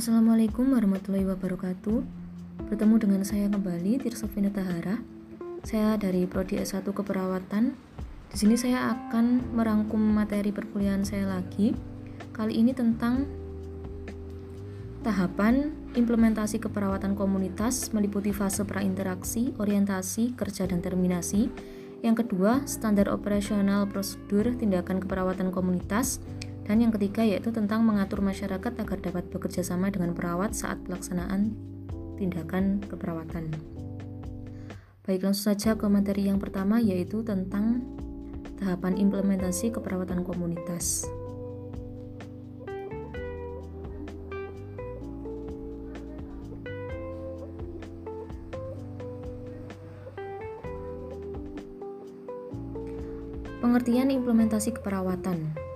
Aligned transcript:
Assalamualaikum 0.00 0.72
warahmatullahi 0.72 1.28
wabarakatuh. 1.28 2.00
Bertemu 2.72 2.94
dengan 2.96 3.20
saya 3.20 3.52
kembali 3.52 4.00
Tirsofina 4.00 4.48
Tahara. 4.48 4.96
Saya 5.60 6.00
dari 6.00 6.24
prodi 6.24 6.56
S1 6.56 6.88
Keperawatan. 6.88 7.76
Di 8.32 8.36
sini 8.40 8.56
saya 8.56 8.96
akan 8.96 9.52
merangkum 9.52 10.00
materi 10.00 10.56
perkuliahan 10.56 11.04
saya 11.04 11.28
lagi. 11.28 11.76
Kali 12.32 12.56
ini 12.56 12.72
tentang 12.72 13.28
tahapan 15.04 15.68
implementasi 15.92 16.64
keperawatan 16.64 17.12
komunitas 17.12 17.92
meliputi 17.92 18.32
fase 18.32 18.64
prainteraksi, 18.64 19.52
orientasi, 19.60 20.32
kerja 20.32 20.64
dan 20.64 20.80
terminasi. 20.80 21.52
Yang 22.00 22.24
kedua, 22.24 22.64
standar 22.64 23.12
operasional 23.12 23.84
prosedur 23.84 24.48
tindakan 24.56 25.04
keperawatan 25.04 25.52
komunitas 25.52 26.24
dan 26.70 26.86
yang 26.86 26.94
ketiga 26.94 27.26
yaitu 27.26 27.50
tentang 27.50 27.82
mengatur 27.82 28.22
masyarakat 28.22 28.70
agar 28.78 28.98
dapat 29.02 29.26
bekerja 29.26 29.66
sama 29.66 29.90
dengan 29.90 30.14
perawat 30.14 30.54
saat 30.54 30.78
pelaksanaan 30.86 31.50
tindakan 32.14 32.78
keperawatan. 32.86 33.50
Baik, 35.02 35.26
langsung 35.26 35.50
saja 35.50 35.74
ke 35.74 35.90
materi 35.90 36.30
yang 36.30 36.38
pertama 36.38 36.78
yaitu 36.78 37.26
tentang 37.26 37.82
tahapan 38.62 39.02
implementasi 39.02 39.74
keperawatan 39.74 40.22
komunitas. 40.22 41.10
Pengertian 53.58 54.14
implementasi 54.14 54.70
keperawatan 54.78 55.69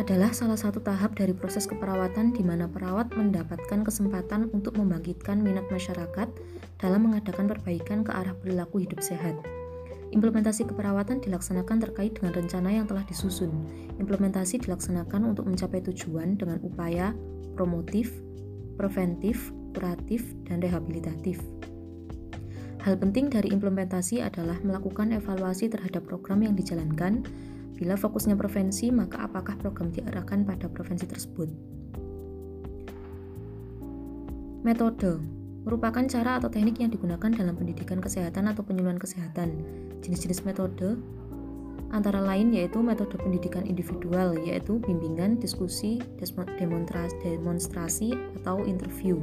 adalah 0.00 0.32
salah 0.32 0.56
satu 0.56 0.80
tahap 0.80 1.12
dari 1.12 1.36
proses 1.36 1.68
keperawatan 1.68 2.32
di 2.32 2.40
mana 2.40 2.64
perawat 2.64 3.12
mendapatkan 3.12 3.84
kesempatan 3.84 4.48
untuk 4.56 4.80
membangkitkan 4.80 5.44
minat 5.44 5.68
masyarakat 5.68 6.24
dalam 6.80 7.00
mengadakan 7.04 7.44
perbaikan 7.44 8.00
ke 8.00 8.08
arah 8.08 8.32
perilaku 8.32 8.80
hidup 8.80 9.04
sehat. 9.04 9.36
Implementasi 10.10 10.66
keperawatan 10.72 11.20
dilaksanakan 11.20 11.84
terkait 11.84 12.16
dengan 12.16 12.32
rencana 12.32 12.72
yang 12.72 12.88
telah 12.88 13.04
disusun. 13.04 13.52
Implementasi 14.00 14.64
dilaksanakan 14.64 15.36
untuk 15.36 15.44
mencapai 15.44 15.84
tujuan 15.92 16.40
dengan 16.40 16.58
upaya 16.64 17.12
promotif, 17.52 18.10
preventif, 18.80 19.52
kuratif, 19.76 20.32
dan 20.48 20.64
rehabilitatif. 20.64 21.44
Hal 22.80 22.96
penting 22.96 23.28
dari 23.28 23.52
implementasi 23.52 24.24
adalah 24.24 24.56
melakukan 24.64 25.12
evaluasi 25.12 25.68
terhadap 25.68 26.08
program 26.08 26.40
yang 26.40 26.56
dijalankan, 26.56 27.20
Bila 27.80 27.96
fokusnya 27.96 28.36
prevensi, 28.36 28.92
maka 28.92 29.24
apakah 29.24 29.56
program 29.56 29.88
diarahkan 29.88 30.44
pada 30.44 30.68
prevensi 30.68 31.08
tersebut? 31.08 31.48
Metode 34.60 35.16
merupakan 35.64 36.04
cara 36.04 36.36
atau 36.36 36.52
teknik 36.52 36.76
yang 36.76 36.92
digunakan 36.92 37.32
dalam 37.32 37.56
pendidikan 37.56 37.96
kesehatan 37.96 38.52
atau 38.52 38.60
penyuluhan 38.60 39.00
kesehatan. 39.00 39.64
Jenis-jenis 40.04 40.44
metode 40.44 41.00
antara 41.88 42.20
lain 42.20 42.52
yaitu 42.52 42.84
metode 42.84 43.16
pendidikan 43.16 43.64
individual 43.64 44.36
yaitu 44.36 44.76
bimbingan, 44.84 45.40
diskusi, 45.40 46.04
demonstrasi 46.20 48.12
atau 48.40 48.60
interview. 48.68 49.16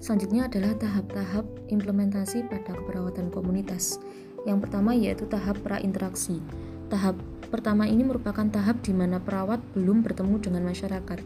Selanjutnya 0.00 0.48
adalah 0.48 0.74
tahap-tahap 0.74 1.46
implementasi 1.70 2.48
pada 2.50 2.74
keperawatan 2.74 3.30
komunitas. 3.30 4.00
Yang 4.48 4.68
pertama 4.68 4.96
yaitu 4.96 5.28
tahap 5.28 5.60
prainteraksi. 5.60 6.40
Tahap 6.88 7.16
pertama 7.50 7.84
ini 7.84 8.06
merupakan 8.06 8.46
tahap 8.48 8.80
di 8.80 8.94
mana 8.94 9.20
perawat 9.20 9.60
belum 9.76 10.00
bertemu 10.06 10.36
dengan 10.40 10.62
masyarakat. 10.64 11.18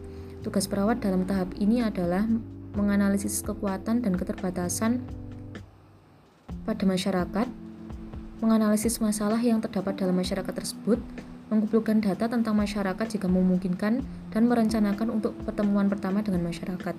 Tugas 0.45 0.69
perawat 0.69 1.01
dalam 1.01 1.25
tahap 1.25 1.53
ini 1.57 1.81
adalah 1.81 2.27
menganalisis 2.75 3.41
kekuatan 3.41 4.03
dan 4.03 4.13
keterbatasan 4.13 5.01
pada 6.65 6.83
masyarakat, 6.83 7.47
menganalisis 8.41 8.99
masalah 8.99 9.39
yang 9.39 9.61
terdapat 9.61 9.95
dalam 9.95 10.17
masyarakat 10.17 10.49
tersebut, 10.49 10.97
mengumpulkan 11.47 12.01
data 12.01 12.25
tentang 12.25 12.57
masyarakat 12.57 13.05
jika 13.05 13.29
memungkinkan, 13.29 14.01
dan 14.33 14.43
merencanakan 14.49 15.13
untuk 15.13 15.37
pertemuan 15.45 15.87
pertama 15.87 16.25
dengan 16.25 16.41
masyarakat. 16.41 16.97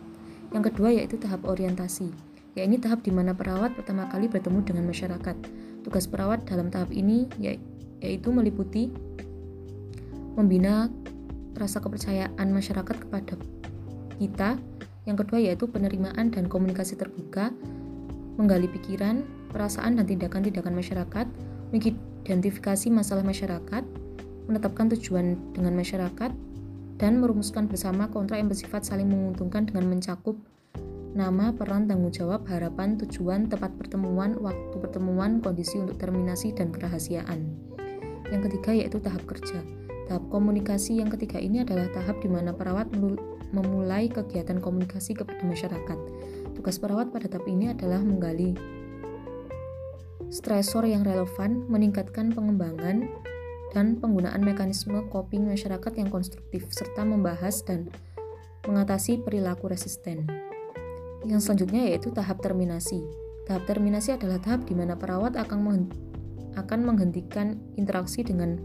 Yang 0.55 0.62
kedua 0.72 0.88
yaitu 0.94 1.19
tahap 1.19 1.44
orientasi, 1.44 2.15
yaitu 2.55 2.78
tahap 2.78 3.03
di 3.03 3.10
mana 3.10 3.34
perawat 3.34 3.75
pertama 3.75 4.06
kali 4.06 4.31
bertemu 4.31 4.62
dengan 4.62 4.87
masyarakat. 4.87 5.37
Tugas 5.86 6.10
perawat 6.10 6.42
dalam 6.50 6.66
tahap 6.66 6.91
ini 6.91 7.30
ya, 7.38 7.54
yaitu 8.02 8.34
meliputi 8.34 8.91
membina 10.34 10.91
rasa 11.54 11.78
kepercayaan 11.78 12.50
masyarakat 12.50 12.97
kepada 13.06 13.38
kita. 14.19 14.58
Yang 15.06 15.16
kedua 15.22 15.38
yaitu 15.38 15.70
penerimaan 15.70 16.34
dan 16.34 16.50
komunikasi 16.50 16.98
terbuka, 16.98 17.54
menggali 18.34 18.66
pikiran, 18.66 19.22
perasaan 19.54 20.02
dan 20.02 20.10
tindakan-tindakan 20.10 20.75
masyarakat, 20.75 21.26
mengidentifikasi 21.70 22.91
masalah 22.91 23.22
masyarakat, 23.22 23.86
menetapkan 24.50 24.91
tujuan 24.98 25.38
dengan 25.54 25.78
masyarakat, 25.78 26.34
dan 26.98 27.12
merumuskan 27.22 27.70
bersama 27.70 28.10
kontrak 28.10 28.42
yang 28.42 28.50
bersifat 28.50 28.82
saling 28.82 29.06
menguntungkan 29.06 29.69
dengan 29.69 29.86
mencakup 29.86 30.34
nama, 31.16 31.50
peran, 31.56 31.88
tanggung 31.88 32.12
jawab, 32.12 32.44
harapan, 32.47 33.00
tujuan, 33.00 33.49
tempat 33.49 33.72
pertemuan, 33.81 34.37
waktu 34.38 34.77
pertemuan, 34.77 35.41
kondisi 35.41 35.81
untuk 35.81 35.97
terminasi, 35.97 36.53
dan 36.53 36.69
kerahasiaan. 36.69 37.56
Yang 38.28 38.53
ketiga 38.53 38.71
yaitu 38.77 39.00
tahap 39.00 39.25
kerja. 39.25 39.65
Tahap 40.06 40.22
komunikasi 40.31 41.03
yang 41.03 41.10
ketiga 41.10 41.43
ini 41.43 41.66
adalah 41.66 41.91
tahap 41.91 42.22
di 42.22 42.31
mana 42.31 42.55
perawat 42.55 42.93
memulai 43.50 44.06
kegiatan 44.06 44.62
komunikasi 44.62 45.19
kepada 45.19 45.43
masyarakat. 45.43 45.99
Tugas 46.55 46.78
perawat 46.78 47.10
pada 47.10 47.26
tahap 47.26 47.49
ini 47.50 47.75
adalah 47.75 47.99
menggali 47.99 48.55
stresor 50.31 50.87
yang 50.87 51.03
relevan, 51.03 51.66
meningkatkan 51.71 52.31
pengembangan 52.34 53.09
dan 53.75 53.99
penggunaan 53.99 54.43
mekanisme 54.43 55.03
coping 55.10 55.47
masyarakat 55.47 55.93
yang 55.99 56.10
konstruktif, 56.10 56.66
serta 56.71 57.03
membahas 57.03 57.62
dan 57.66 57.91
mengatasi 58.66 59.22
perilaku 59.22 59.71
resisten. 59.71 60.26
Yang 61.25 61.41
selanjutnya 61.49 61.88
yaitu 61.88 62.12
tahap 62.12 62.44
terminasi. 62.44 63.00
Tahap 63.47 63.65
terminasi 63.65 64.19
adalah 64.19 64.43
tahap 64.43 64.66
di 64.66 64.75
mana 64.75 64.99
perawat 64.99 65.38
akan, 65.38 65.88
akan 66.59 66.81
menghentikan 66.82 67.56
interaksi 67.78 68.27
dengan 68.27 68.59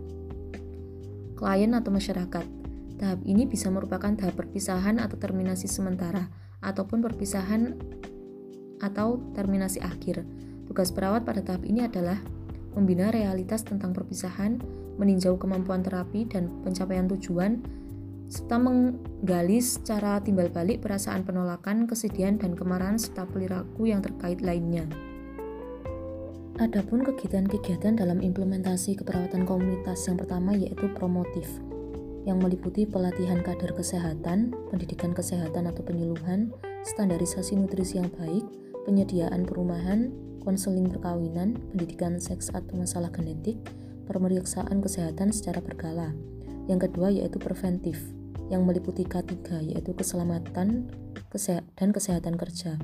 klien 1.38 1.72
atau 1.78 1.94
masyarakat. 1.94 2.46
Tahap 3.02 3.20
ini 3.26 3.50
bisa 3.50 3.70
merupakan 3.74 4.14
tahap 4.14 4.38
perpisahan 4.38 5.02
atau 5.02 5.18
terminasi 5.18 5.66
sementara, 5.66 6.30
ataupun 6.62 7.02
perpisahan 7.02 7.78
atau 8.82 9.22
terminasi 9.34 9.82
akhir. 9.82 10.26
Tugas 10.70 10.94
perawat 10.94 11.26
pada 11.26 11.42
tahap 11.42 11.66
ini 11.66 11.86
adalah 11.86 12.22
membina 12.78 13.10
realitas 13.10 13.66
tentang 13.66 13.92
perpisahan, 13.92 14.62
meninjau 15.02 15.36
kemampuan 15.38 15.82
terapi 15.82 16.30
dan 16.30 16.50
pencapaian 16.62 17.10
tujuan, 17.10 17.62
serta 18.32 18.56
menggali 18.56 19.60
secara 19.60 20.24
timbal 20.24 20.48
balik 20.48 20.80
perasaan 20.80 21.28
penolakan, 21.28 21.84
kesedihan, 21.84 22.40
dan 22.40 22.56
kemarahan 22.56 22.96
serta 22.96 23.28
perilaku 23.28 23.92
yang 23.92 24.00
terkait 24.00 24.40
lainnya. 24.40 24.88
Adapun 26.64 27.04
kegiatan-kegiatan 27.04 28.00
dalam 28.00 28.24
implementasi 28.24 28.96
keperawatan 28.96 29.44
komunitas 29.44 30.08
yang 30.08 30.16
pertama 30.16 30.56
yaitu 30.56 30.88
promotif, 30.96 31.44
yang 32.24 32.40
meliputi 32.40 32.88
pelatihan 32.88 33.44
kader 33.44 33.76
kesehatan, 33.76 34.56
pendidikan 34.72 35.12
kesehatan 35.12 35.68
atau 35.68 35.84
penyuluhan, 35.84 36.56
standarisasi 36.88 37.60
nutrisi 37.60 38.00
yang 38.00 38.08
baik, 38.16 38.48
penyediaan 38.88 39.44
perumahan, 39.44 40.14
konseling 40.40 40.88
perkawinan, 40.88 41.60
pendidikan 41.76 42.16
seks 42.16 42.48
atau 42.54 42.80
masalah 42.80 43.12
genetik, 43.12 43.60
pemeriksaan 44.08 44.80
kesehatan 44.80 45.36
secara 45.36 45.60
berkala. 45.60 46.16
Yang 46.70 46.88
kedua 46.94 47.10
yaitu 47.10 47.42
preventif, 47.42 47.98
yang 48.52 48.68
meliputi 48.68 49.08
K3 49.08 49.72
yaitu 49.72 49.96
keselamatan 49.96 50.92
dan 51.80 51.90
kesehatan 51.96 52.36
kerja. 52.36 52.76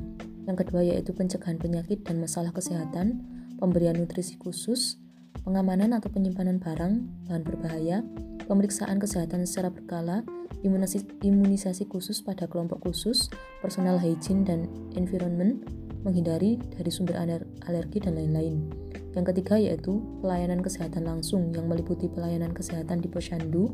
Yang 0.47 0.57
kedua 0.63 0.81
yaitu 0.87 1.11
pencegahan 1.11 1.59
penyakit 1.59 2.07
dan 2.07 2.23
masalah 2.23 2.55
kesehatan, 2.55 3.19
pemberian 3.59 3.99
nutrisi 3.99 4.39
khusus, 4.39 4.95
pengamanan 5.43 5.91
atau 5.91 6.07
penyimpanan 6.07 6.63
barang, 6.63 7.03
bahan 7.27 7.43
berbahaya, 7.43 7.99
pemeriksaan 8.47 8.95
kesehatan 8.95 9.43
secara 9.43 9.67
berkala, 9.67 10.23
imunisasi, 10.63 11.03
imunisasi 11.27 11.83
khusus 11.91 12.23
pada 12.23 12.47
kelompok 12.47 12.79
khusus, 12.87 13.27
personal 13.59 13.99
hygiene 13.99 14.47
dan 14.47 14.71
environment, 14.95 15.67
menghindari 16.07 16.55
dari 16.79 16.87
sumber 16.87 17.19
alergi 17.67 17.99
dan 17.99 18.15
lain-lain. 18.15 18.71
Yang 19.11 19.35
ketiga 19.35 19.59
yaitu 19.59 19.99
pelayanan 20.23 20.63
kesehatan 20.63 21.03
langsung 21.03 21.51
yang 21.51 21.67
meliputi 21.67 22.07
pelayanan 22.07 22.55
kesehatan 22.55 23.03
di 23.03 23.11
posyandu, 23.11 23.67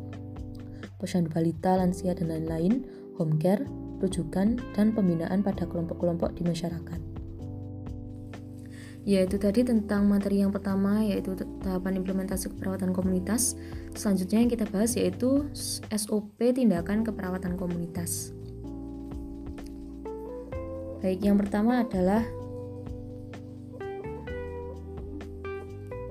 posyandu 1.04 1.28
balita, 1.36 1.76
lansia, 1.76 2.16
dan 2.16 2.32
lain-lain, 2.32 2.88
home 3.20 3.36
care, 3.36 3.68
rujukan, 4.00 4.56
dan 4.72 4.96
pembinaan 4.96 5.44
pada 5.44 5.68
kelompok-kelompok 5.68 6.32
di 6.40 6.48
masyarakat. 6.48 7.00
Yaitu 9.04 9.36
tadi 9.36 9.68
tentang 9.68 10.08
materi 10.08 10.40
yang 10.40 10.56
pertama 10.56 11.04
yaitu 11.04 11.36
tahapan 11.60 12.00
implementasi 12.00 12.56
keperawatan 12.56 12.96
komunitas. 12.96 13.60
Selanjutnya 14.00 14.40
yang 14.40 14.48
kita 14.48 14.64
bahas 14.72 14.96
yaitu 14.96 15.44
SOP 15.92 16.40
tindakan 16.40 17.04
keperawatan 17.04 17.60
komunitas. 17.60 18.32
Baik, 21.04 21.20
yang 21.20 21.36
pertama 21.36 21.84
adalah 21.84 22.24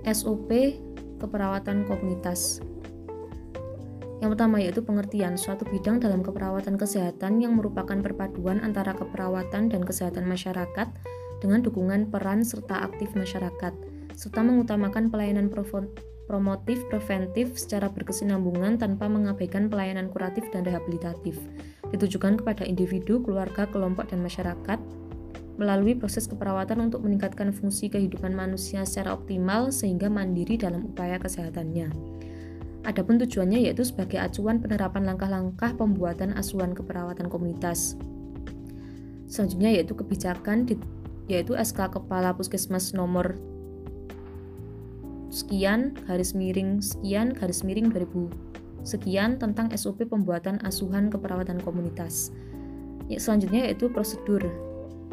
SOP 0.05 0.77
keperawatan 1.17 1.89
komunitas. 1.89 2.61
Yang 4.23 4.39
pertama 4.39 4.63
yaitu 4.63 4.87
pengertian 4.87 5.35
suatu 5.35 5.67
bidang 5.67 5.99
dalam 5.99 6.23
keperawatan 6.23 6.79
kesehatan 6.79 7.43
yang 7.43 7.59
merupakan 7.59 7.99
perpaduan 7.99 8.63
antara 8.63 8.95
keperawatan 8.95 9.67
dan 9.67 9.83
kesehatan 9.83 10.31
masyarakat 10.31 10.87
dengan 11.43 11.59
dukungan 11.59 12.07
peran 12.07 12.47
serta 12.47 12.87
aktif 12.87 13.11
masyarakat, 13.19 13.75
serta 14.15 14.41
mengutamakan 14.47 15.11
pelayanan 15.11 15.51
promotif 16.31 16.87
preventif 16.87 17.59
secara 17.59 17.91
berkesinambungan 17.91 18.79
tanpa 18.79 19.11
mengabaikan 19.11 19.67
pelayanan 19.67 20.07
kuratif 20.07 20.47
dan 20.55 20.63
rehabilitatif 20.63 21.35
ditujukan 21.91 22.39
kepada 22.39 22.63
individu, 22.63 23.19
keluarga, 23.21 23.67
kelompok, 23.69 24.07
dan 24.09 24.23
masyarakat 24.23 24.79
melalui 25.61 25.99
proses 25.99 26.25
keperawatan 26.31 26.79
untuk 26.81 27.05
meningkatkan 27.05 27.53
fungsi 27.53 27.93
kehidupan 27.93 28.33
manusia 28.33 28.87
secara 28.89 29.13
optimal 29.13 29.69
sehingga 29.69 30.09
mandiri 30.09 30.57
dalam 30.57 30.89
upaya 30.89 31.21
kesehatannya. 31.21 31.93
Adapun 32.83 33.19
tujuannya 33.23 33.63
yaitu 33.63 33.87
sebagai 33.87 34.19
acuan 34.19 34.59
penerapan 34.59 35.07
langkah-langkah 35.07 35.79
pembuatan 35.79 36.35
asuhan 36.35 36.75
keperawatan 36.75 37.31
komunitas. 37.31 37.95
Selanjutnya 39.31 39.71
yaitu 39.71 39.95
kebijakan 39.95 40.67
di, 40.67 40.75
yaitu 41.31 41.55
SK 41.55 41.95
Kepala 41.95 42.35
Puskesmas 42.35 42.91
nomor 42.91 43.39
sekian 45.33 45.97
garis 46.05 46.37
miring 46.37 46.85
sekian 46.85 47.33
garis 47.33 47.65
miring 47.65 47.89
2000 47.89 48.53
Sekian 48.83 49.39
tentang 49.39 49.71
SOP 49.79 50.11
pembuatan 50.11 50.59
asuhan 50.67 51.07
keperawatan 51.07 51.63
komunitas. 51.63 52.35
Ya, 53.07 53.23
selanjutnya 53.23 53.71
yaitu 53.71 53.87
prosedur. 53.87 54.43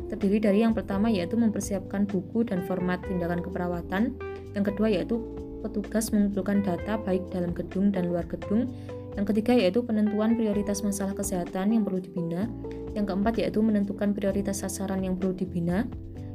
Terdiri 0.09 0.41
dari 0.41 0.65
yang 0.65 0.73
pertama 0.73 1.05
yaitu 1.13 1.37
mempersiapkan 1.37 2.09
buku 2.09 2.49
dan 2.49 2.65
format 2.65 2.97
tindakan 3.05 3.45
keperawatan. 3.45 4.17
Yang 4.57 4.73
kedua 4.73 4.89
yaitu 4.89 5.21
petugas 5.61 6.11
mengumpulkan 6.15 6.63
data 6.63 6.97
baik 6.99 7.27
dalam 7.31 7.51
gedung 7.51 7.91
dan 7.91 8.09
luar 8.09 8.25
gedung. 8.27 8.71
Yang 9.19 9.35
ketiga 9.35 9.53
yaitu 9.57 9.83
penentuan 9.83 10.39
prioritas 10.39 10.79
masalah 10.85 11.11
kesehatan 11.11 11.75
yang 11.75 11.83
perlu 11.83 11.99
dibina. 11.99 12.47
Yang 12.95 13.13
keempat 13.13 13.33
yaitu 13.41 13.59
menentukan 13.59 14.15
prioritas 14.15 14.63
sasaran 14.63 15.03
yang 15.03 15.19
perlu 15.19 15.35
dibina. 15.35 15.83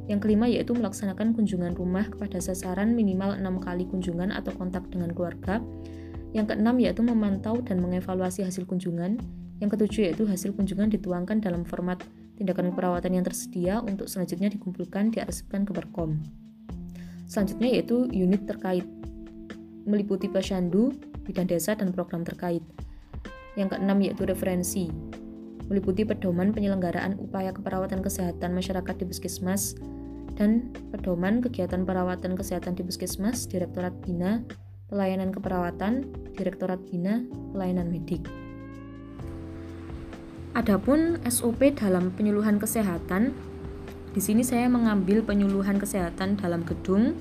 Yang 0.05 0.19
kelima 0.29 0.45
yaitu 0.45 0.77
melaksanakan 0.77 1.33
kunjungan 1.33 1.73
rumah 1.73 2.05
kepada 2.05 2.37
sasaran 2.37 2.93
minimal 2.93 3.33
enam 3.33 3.57
kali 3.57 3.89
kunjungan 3.89 4.29
atau 4.29 4.53
kontak 4.53 4.85
dengan 4.93 5.09
keluarga. 5.11 5.59
Yang 6.35 6.53
keenam 6.53 6.75
yaitu 6.77 7.01
memantau 7.01 7.57
dan 7.65 7.81
mengevaluasi 7.81 8.45
hasil 8.45 8.69
kunjungan. 8.69 9.17
Yang 9.63 9.69
ketujuh 9.79 10.01
yaitu 10.11 10.23
hasil 10.29 10.53
kunjungan 10.53 10.93
dituangkan 10.93 11.41
dalam 11.41 11.65
format 11.65 12.03
tindakan 12.35 12.75
perawatan 12.75 13.15
yang 13.15 13.25
tersedia 13.25 13.79
untuk 13.79 14.11
selanjutnya 14.11 14.51
dikumpulkan 14.51 15.15
diarsipkan 15.15 15.63
ke 15.63 15.71
Perkom. 15.71 16.19
Selanjutnya 17.25 17.73
yaitu 17.73 18.05
unit 18.11 18.45
terkait 18.45 18.85
meliputi 19.85 20.27
posyandu, 20.27 20.91
bidang 21.23 21.47
desa 21.47 21.77
dan 21.77 21.93
program 21.93 22.25
terkait. 22.25 22.61
Yang 23.55 23.77
keenam 23.77 23.97
yaitu 24.03 24.27
referensi 24.27 24.91
meliputi 25.65 26.05
pedoman 26.05 26.53
penyelenggaraan 26.53 27.17
upaya 27.17 27.49
keperawatan 27.49 28.05
kesehatan 28.05 28.53
masyarakat 28.53 28.95
di 29.01 29.05
Puskesmas 29.09 29.73
dan 30.37 30.69
pedoman 30.93 31.41
kegiatan 31.41 31.87
perawatan 31.87 32.35
kesehatan 32.37 32.75
di 32.75 32.83
Puskesmas, 32.85 33.47
Direktorat 33.47 33.95
Bina, 34.03 34.43
Pelayanan 34.91 35.31
Keperawatan, 35.33 36.05
Direktorat 36.35 36.81
Bina 36.85 37.23
Pelayanan 37.55 37.89
Medik. 37.89 38.27
Adapun 40.55 41.19
SOP 41.27 41.75
dalam 41.75 42.15
penyuluhan 42.15 42.59
kesehatan, 42.61 43.35
di 44.15 44.21
sini 44.23 44.39
saya 44.39 44.71
mengambil 44.71 45.19
penyuluhan 45.19 45.75
kesehatan 45.75 46.39
dalam 46.39 46.63
gedung, 46.63 47.15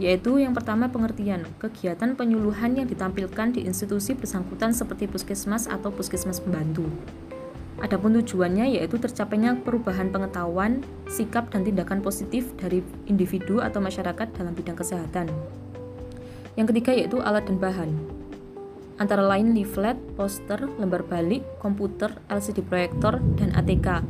yaitu 0.00 0.40
yang 0.40 0.56
pertama 0.56 0.88
pengertian 0.88 1.44
kegiatan 1.60 2.16
penyuluhan 2.16 2.72
yang 2.72 2.88
ditampilkan 2.88 3.52
di 3.52 3.68
institusi 3.68 4.16
bersangkutan 4.16 4.72
seperti 4.72 5.04
puskesmas 5.04 5.68
atau 5.68 5.92
puskesmas 5.92 6.40
pembantu. 6.40 6.88
Adapun 7.84 8.16
tujuannya 8.16 8.80
yaitu 8.80 8.96
tercapainya 8.96 9.60
perubahan 9.60 10.08
pengetahuan, 10.08 10.80
sikap 11.04 11.52
dan 11.52 11.68
tindakan 11.68 12.00
positif 12.00 12.48
dari 12.56 12.80
individu 13.12 13.60
atau 13.60 13.84
masyarakat 13.84 14.32
dalam 14.32 14.56
bidang 14.56 14.76
kesehatan. 14.80 15.28
Yang 16.56 16.66
ketiga 16.72 16.92
yaitu 16.96 17.20
alat 17.20 17.44
dan 17.44 17.60
bahan. 17.60 17.92
Antara 19.00 19.24
lain 19.24 19.56
leaflet, 19.56 19.96
poster, 20.16 20.60
lembar 20.76 21.04
balik, 21.08 21.40
komputer, 21.56 22.12
LCD 22.28 22.60
proyektor, 22.60 23.16
dan 23.40 23.52
ATK. 23.56 24.04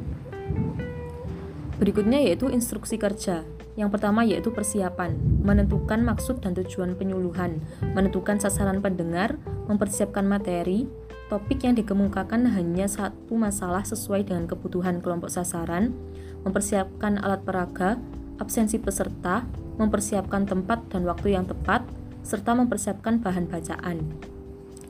Berikutnya 1.79 2.19
yaitu 2.27 2.51
instruksi 2.51 2.99
kerja. 2.99 3.47
Yang 3.79 3.99
pertama 3.99 4.27
yaitu 4.27 4.51
persiapan, 4.51 5.15
menentukan 5.43 6.03
maksud 6.03 6.43
dan 6.43 6.59
tujuan 6.59 6.99
penyuluhan, 6.99 7.63
menentukan 7.95 8.43
sasaran 8.43 8.83
pendengar, 8.83 9.39
mempersiapkan 9.71 10.27
materi, 10.27 10.91
topik 11.31 11.63
yang 11.63 11.79
dikemukakan 11.79 12.51
hanya 12.51 12.91
satu 12.91 13.39
masalah 13.39 13.87
sesuai 13.87 14.27
dengan 14.27 14.51
kebutuhan 14.51 14.99
kelompok 14.99 15.31
sasaran, 15.31 15.95
mempersiapkan 16.43 17.23
alat 17.23 17.47
peraga, 17.47 17.95
absensi 18.43 18.83
peserta, 18.83 19.47
mempersiapkan 19.79 20.51
tempat 20.51 20.83
dan 20.91 21.07
waktu 21.07 21.39
yang 21.39 21.47
tepat, 21.47 21.87
serta 22.27 22.53
mempersiapkan 22.59 23.23
bahan 23.23 23.47
bacaan 23.47 24.03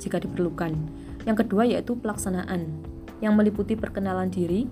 jika 0.01 0.17
diperlukan. 0.17 0.73
Yang 1.29 1.37
kedua 1.45 1.69
yaitu 1.69 1.93
pelaksanaan, 2.01 2.73
yang 3.21 3.37
meliputi 3.37 3.77
perkenalan 3.77 4.33
diri, 4.33 4.65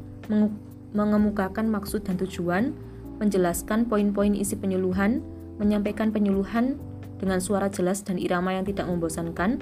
mengemukakan 0.96 1.68
maksud 1.68 2.08
dan 2.08 2.16
tujuan, 2.16 2.72
menjelaskan 3.18 3.86
poin-poin 3.86 4.34
isi 4.34 4.54
penyuluhan, 4.54 5.22
menyampaikan 5.58 6.14
penyuluhan 6.14 6.78
dengan 7.18 7.42
suara 7.42 7.66
jelas 7.66 8.06
dan 8.06 8.16
irama 8.18 8.54
yang 8.54 8.64
tidak 8.64 8.86
membosankan, 8.86 9.58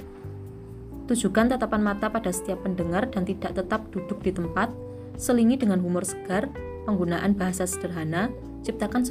tujukan 1.08 1.49
tatapan 1.49 1.82
mata 1.82 2.12
pada 2.12 2.29
setiap 2.29 2.62
pendengar 2.62 3.08
dan 3.08 3.25
tidak 3.25 3.56
tetap 3.56 3.88
duduk 3.91 4.20
di 4.20 4.31
tempat, 4.32 4.69
selingi 5.17 5.56
dengan 5.56 5.81
humor 5.81 6.05
segar, 6.05 6.53
penggunaan 6.85 7.32
bahasa 7.32 7.64
sederhana, 7.64 8.29
ciptakan 8.61 9.08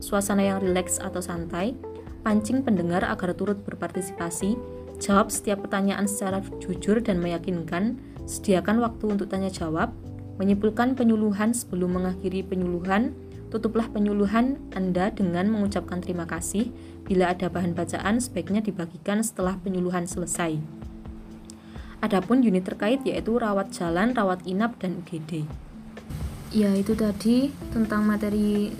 suasana 0.00 0.42
yang 0.42 0.58
rileks 0.64 0.96
atau 0.98 1.20
santai, 1.20 1.76
pancing 2.24 2.64
pendengar 2.64 3.04
agar 3.04 3.36
turut 3.36 3.60
berpartisipasi, 3.66 4.56
jawab 5.02 5.28
setiap 5.28 5.66
pertanyaan 5.66 6.06
secara 6.06 6.40
jujur 6.62 7.02
dan 7.02 7.18
meyakinkan, 7.18 7.98
sediakan 8.24 8.80
waktu 8.80 9.04
untuk 9.18 9.28
tanya 9.28 9.50
jawab, 9.50 9.92
menyimpulkan 10.38 10.94
penyuluhan 10.96 11.52
sebelum 11.52 11.98
mengakhiri 11.98 12.46
penyuluhan, 12.46 13.12
tutuplah 13.52 13.92
penyuluhan 13.92 14.56
Anda 14.72 15.12
dengan 15.12 15.52
mengucapkan 15.52 16.00
terima 16.00 16.24
kasih. 16.24 16.72
Bila 17.04 17.36
ada 17.36 17.52
bahan 17.52 17.76
bacaan, 17.76 18.16
sebaiknya 18.16 18.64
dibagikan 18.64 19.20
setelah 19.20 19.60
penyuluhan 19.60 20.08
selesai. 20.08 20.56
Adapun 22.00 22.40
unit 22.40 22.64
terkait 22.64 23.04
yaitu 23.04 23.36
rawat 23.36 23.68
jalan, 23.76 24.16
rawat 24.16 24.40
inap, 24.48 24.80
dan 24.80 25.04
UGD. 25.04 25.44
Ya, 26.52 26.72
itu 26.72 26.96
tadi 26.96 27.52
tentang 27.72 28.08
materi 28.08 28.72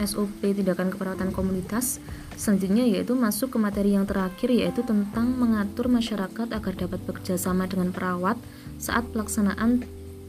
SOP 0.00 0.40
tindakan 0.40 0.88
keperawatan 0.88 1.32
komunitas. 1.32 2.00
Selanjutnya 2.34 2.84
yaitu 2.84 3.14
masuk 3.14 3.54
ke 3.54 3.58
materi 3.60 3.94
yang 3.94 4.04
terakhir 4.04 4.50
yaitu 4.50 4.82
tentang 4.82 5.32
mengatur 5.38 5.86
masyarakat 5.86 6.50
agar 6.50 6.72
dapat 6.74 7.00
bekerja 7.06 7.38
sama 7.38 7.64
dengan 7.70 7.94
perawat 7.94 8.36
saat 8.76 9.06
pelaksanaan 9.14 9.86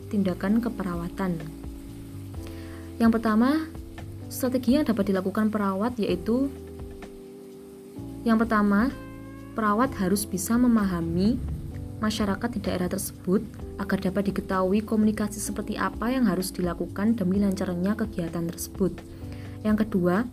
tindakan 0.08 0.62
keperawatan. 0.62 1.42
Yang 2.96 3.12
pertama, 3.20 3.68
strategi 4.28 4.78
yang 4.78 4.86
dapat 4.86 5.12
dilakukan 5.14 5.50
perawat 5.50 5.98
yaitu 6.02 6.50
yang 8.26 8.42
pertama, 8.42 8.90
perawat 9.54 9.94
harus 10.02 10.26
bisa 10.26 10.58
memahami 10.58 11.38
masyarakat 12.02 12.50
di 12.58 12.60
daerah 12.60 12.90
tersebut 12.90 13.46
agar 13.78 14.02
dapat 14.02 14.34
diketahui 14.34 14.82
komunikasi 14.82 15.38
seperti 15.38 15.78
apa 15.78 16.10
yang 16.10 16.26
harus 16.26 16.50
dilakukan 16.50 17.14
demi 17.14 17.38
lancarnya 17.38 17.94
kegiatan 17.94 18.50
tersebut. 18.50 18.98
Yang 19.62 19.86
kedua, 19.86 20.26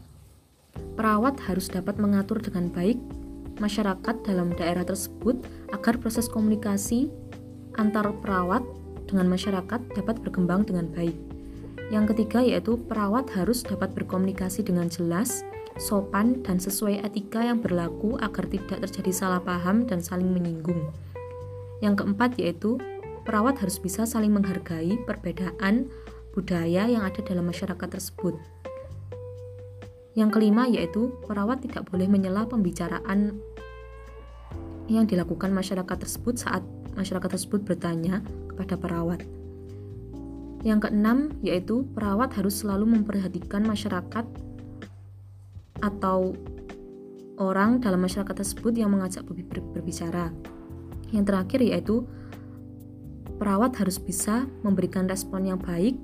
Perawat 0.96 1.40
harus 1.48 1.68
dapat 1.68 1.96
mengatur 2.00 2.40
dengan 2.40 2.68
baik 2.68 3.00
masyarakat 3.60 4.24
dalam 4.24 4.52
daerah 4.56 4.84
tersebut 4.84 5.40
agar 5.72 6.00
proses 6.00 6.28
komunikasi 6.28 7.12
antar 7.76 8.12
perawat 8.20 8.64
dengan 9.08 9.28
masyarakat 9.28 9.80
dapat 9.92 10.16
berkembang 10.20 10.64
dengan 10.64 10.88
baik. 10.92 11.16
Yang 11.90 12.14
ketiga 12.14 12.44
yaitu 12.44 12.78
perawat 12.86 13.32
harus 13.34 13.64
dapat 13.64 13.96
berkomunikasi 13.96 14.62
dengan 14.62 14.86
jelas, 14.86 15.42
sopan, 15.80 16.44
dan 16.44 16.60
sesuai 16.60 17.02
etika 17.02 17.42
yang 17.42 17.58
berlaku 17.58 18.20
agar 18.20 18.46
tidak 18.46 18.84
terjadi 18.86 19.12
salah 19.12 19.40
paham 19.40 19.88
dan 19.88 19.98
saling 20.04 20.28
menyinggung. 20.30 20.92
Yang 21.82 22.04
keempat 22.04 22.38
yaitu 22.38 22.78
perawat 23.26 23.58
harus 23.58 23.80
bisa 23.82 24.06
saling 24.06 24.30
menghargai 24.30 24.94
perbedaan 25.02 25.90
budaya 26.36 26.86
yang 26.86 27.02
ada 27.02 27.20
dalam 27.24 27.48
masyarakat 27.48 27.88
tersebut. 27.88 28.38
Yang 30.12 30.30
kelima 30.36 30.68
yaitu 30.68 31.16
perawat 31.24 31.64
tidak 31.64 31.88
boleh 31.88 32.04
menyela 32.04 32.44
pembicaraan 32.44 33.40
yang 34.90 35.08
dilakukan 35.08 35.48
masyarakat 35.54 35.96
tersebut 36.04 36.36
saat 36.36 36.60
masyarakat 36.92 37.32
tersebut 37.32 37.64
bertanya 37.64 38.20
kepada 38.52 38.76
perawat. 38.76 39.41
Yang 40.62 40.88
keenam 40.88 41.34
yaitu 41.42 41.86
perawat 41.94 42.34
harus 42.38 42.62
selalu 42.62 42.86
memperhatikan 42.98 43.66
masyarakat 43.66 44.26
atau 45.82 46.38
orang 47.42 47.82
dalam 47.82 48.06
masyarakat 48.06 48.38
tersebut 48.38 48.78
yang 48.78 48.94
mengajak 48.94 49.26
berbicara. 49.26 50.30
Yang 51.10 51.24
terakhir 51.26 51.60
yaitu 51.66 52.06
perawat 53.42 53.74
harus 53.82 53.98
bisa 53.98 54.46
memberikan 54.62 55.10
respon 55.10 55.50
yang 55.50 55.58
baik. 55.58 55.98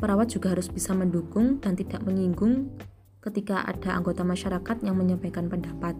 Perawat 0.00 0.32
juga 0.32 0.56
harus 0.56 0.72
bisa 0.72 0.96
mendukung 0.96 1.60
dan 1.60 1.76
tidak 1.76 2.00
menyinggung 2.08 2.72
ketika 3.20 3.68
ada 3.68 3.92
anggota 3.92 4.24
masyarakat 4.24 4.80
yang 4.80 4.96
menyampaikan 4.96 5.44
pendapat 5.52 5.92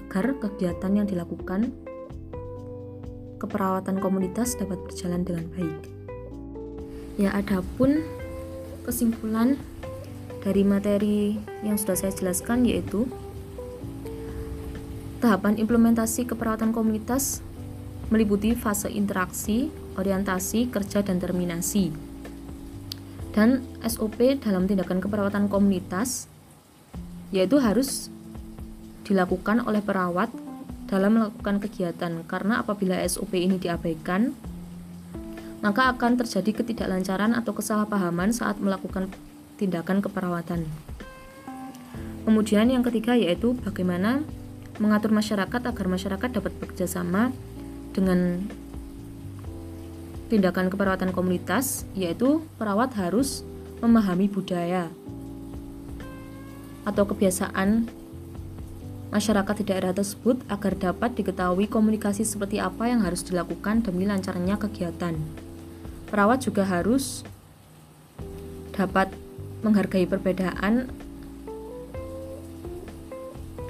agar 0.00 0.40
kegiatan 0.40 0.92
yang 0.96 1.04
dilakukan 1.04 1.68
keperawatan 3.36 4.00
komunitas 4.00 4.56
dapat 4.56 4.80
berjalan 4.88 5.20
dengan 5.20 5.44
baik. 5.52 5.99
Ya, 7.20 7.36
adapun 7.36 8.00
kesimpulan 8.80 9.60
dari 10.40 10.64
materi 10.64 11.36
yang 11.60 11.76
sudah 11.76 11.92
saya 11.92 12.16
jelaskan 12.16 12.64
yaitu 12.64 13.04
tahapan 15.20 15.60
implementasi 15.60 16.24
keperawatan 16.24 16.72
komunitas 16.72 17.44
meliputi 18.08 18.56
fase 18.56 18.88
interaksi, 18.88 19.68
orientasi, 20.00 20.72
kerja, 20.72 21.04
dan 21.04 21.20
terminasi. 21.20 21.92
Dan 23.36 23.68
SOP 23.84 24.40
dalam 24.40 24.64
tindakan 24.64 25.04
keperawatan 25.04 25.52
komunitas 25.52 26.24
yaitu 27.36 27.60
harus 27.60 28.08
dilakukan 29.04 29.60
oleh 29.68 29.84
perawat 29.84 30.32
dalam 30.88 31.20
melakukan 31.20 31.60
kegiatan 31.60 32.24
karena 32.24 32.64
apabila 32.64 32.96
SOP 33.04 33.36
ini 33.36 33.60
diabaikan 33.60 34.32
maka 35.60 35.92
akan 35.92 36.16
terjadi 36.16 36.64
ketidaklancaran 36.64 37.36
atau 37.36 37.52
kesalahpahaman 37.52 38.32
saat 38.32 38.56
melakukan 38.60 39.12
tindakan 39.60 40.00
keperawatan. 40.00 40.64
Kemudian 42.24 42.68
yang 42.68 42.84
ketiga 42.84 43.16
yaitu 43.16 43.56
bagaimana 43.60 44.24
mengatur 44.80 45.12
masyarakat 45.12 45.60
agar 45.60 45.86
masyarakat 45.88 46.28
dapat 46.32 46.52
bekerja 46.56 46.88
sama 46.88 47.32
dengan 47.92 48.44
tindakan 50.32 50.70
keperawatan 50.72 51.12
komunitas, 51.12 51.84
yaitu 51.92 52.40
perawat 52.56 52.94
harus 52.96 53.42
memahami 53.82 54.30
budaya 54.30 54.88
atau 56.86 57.04
kebiasaan 57.04 57.90
masyarakat 59.10 59.54
di 59.60 59.64
daerah 59.68 59.92
tersebut 59.92 60.40
agar 60.48 60.78
dapat 60.78 61.18
diketahui 61.18 61.66
komunikasi 61.66 62.24
seperti 62.24 62.62
apa 62.62 62.88
yang 62.88 63.02
harus 63.02 63.26
dilakukan 63.26 63.82
demi 63.84 64.06
lancarnya 64.06 64.56
kegiatan. 64.56 65.18
Perawat 66.10 66.42
juga 66.42 66.66
harus 66.66 67.22
dapat 68.74 69.14
menghargai 69.62 70.04
perbedaan 70.10 70.90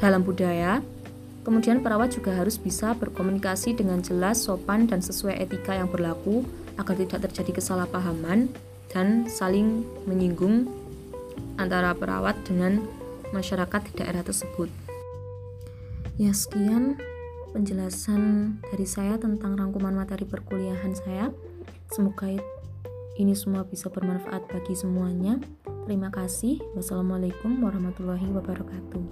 dalam 0.00 0.25
budaya. 0.25 0.80
Kemudian 1.40 1.80
perawat 1.80 2.16
juga 2.16 2.37
harus 2.37 2.61
bisa 2.61 2.92
berkomunikasi 2.97 3.76
dengan 3.76 4.00
jelas, 4.00 4.44
sopan, 4.44 4.88
dan 4.88 5.00
sesuai 5.00 5.40
etika 5.40 5.76
yang 5.76 5.88
berlaku 5.88 6.44
agar 6.76 6.97
tidak 6.97 7.28
terjadi 7.28 7.61
kesalahpahaman 7.61 8.49
dan 8.92 9.28
saling 9.28 9.85
menyinggung 10.04 10.68
antara 11.56 11.92
perawat 11.92 12.37
dengan 12.44 12.85
masyarakat 13.32 13.80
di 13.88 13.92
daerah 14.00 14.25
tersebut. 14.25 14.68
Ya 16.20 16.32
sekian 16.37 17.00
penjelasan 17.56 18.56
dari 18.68 18.85
saya 18.85 19.16
tentang 19.16 19.56
rangkuman 19.56 19.97
materi 19.97 20.28
perkuliahan 20.28 20.92
saya. 20.92 21.32
Semoga 21.90 22.30
ini 23.18 23.35
semua 23.35 23.66
bisa 23.66 23.90
bermanfaat 23.90 24.47
bagi 24.47 24.78
semuanya. 24.78 25.42
Terima 25.90 26.06
kasih. 26.14 26.62
Wassalamualaikum 26.78 27.59
warahmatullahi 27.59 28.30
wabarakatuh. 28.30 29.02